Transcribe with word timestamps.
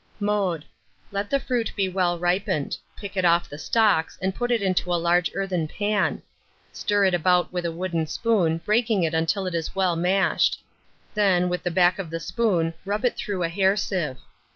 Mode. 0.19 0.65
Let 1.11 1.29
the 1.29 1.39
fruit 1.39 1.71
be 1.75 1.87
well 1.87 2.17
ripened; 2.17 2.75
pick 2.97 3.15
it 3.15 3.23
off 3.23 3.47
the 3.47 3.59
stalks, 3.59 4.17
and 4.19 4.33
put 4.33 4.49
it 4.49 4.59
into 4.63 4.91
a 4.91 4.97
large 4.97 5.29
earthen 5.35 5.67
pan. 5.67 6.23
Stir 6.71 7.05
it 7.05 7.13
about 7.13 7.53
with 7.53 7.65
a 7.67 7.71
wooden 7.71 8.07
spoon, 8.07 8.57
breaking 8.65 9.03
it 9.03 9.13
until 9.13 9.45
it 9.45 9.53
is 9.53 9.75
well 9.75 9.95
mashed; 9.95 10.59
then, 11.13 11.49
with 11.49 11.61
the 11.61 11.69
back 11.69 11.99
of 11.99 12.09
the 12.09 12.19
spoon, 12.19 12.73
rub 12.83 13.05
it 13.05 13.15
through 13.15 13.43
a 13.43 13.47
hair 13.49 13.77
sieve. 13.77 14.17